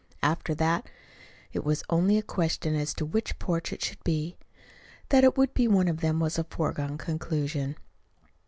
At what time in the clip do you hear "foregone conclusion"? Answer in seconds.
6.43-7.75